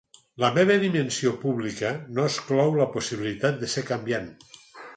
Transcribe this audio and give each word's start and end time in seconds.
La 0.43 0.47
meva 0.53 0.77
dimensió 0.83 1.33
pública 1.43 1.91
no 2.19 2.27
exclou 2.31 2.73
la 2.81 2.89
possibilitat 2.97 3.63
de 3.65 3.73
ser 3.77 3.85
canviant. 3.93 4.31